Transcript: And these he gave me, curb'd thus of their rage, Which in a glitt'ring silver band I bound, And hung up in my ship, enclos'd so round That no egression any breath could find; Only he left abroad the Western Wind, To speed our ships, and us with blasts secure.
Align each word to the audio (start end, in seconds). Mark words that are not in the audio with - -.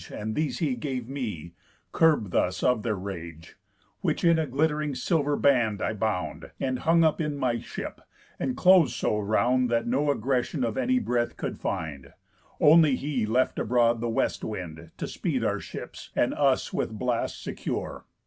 And 0.11 0.33
these 0.33 0.57
he 0.57 0.73
gave 0.75 1.07
me, 1.07 1.53
curb'd 1.91 2.31
thus 2.31 2.63
of 2.63 2.81
their 2.81 2.95
rage, 2.95 3.55
Which 3.99 4.23
in 4.23 4.39
a 4.39 4.47
glitt'ring 4.47 4.95
silver 4.95 5.35
band 5.35 5.79
I 5.79 5.93
bound, 5.93 6.49
And 6.59 6.79
hung 6.79 7.03
up 7.03 7.21
in 7.21 7.37
my 7.37 7.59
ship, 7.59 8.01
enclos'd 8.39 8.95
so 8.95 9.19
round 9.19 9.69
That 9.69 9.85
no 9.85 10.09
egression 10.09 10.65
any 10.75 10.97
breath 10.97 11.37
could 11.37 11.59
find; 11.59 12.13
Only 12.59 12.95
he 12.95 13.27
left 13.27 13.59
abroad 13.59 14.01
the 14.01 14.09
Western 14.09 14.49
Wind, 14.49 14.89
To 14.97 15.07
speed 15.07 15.43
our 15.43 15.59
ships, 15.59 16.09
and 16.15 16.33
us 16.33 16.73
with 16.73 16.97
blasts 16.97 17.37
secure. 17.39 18.05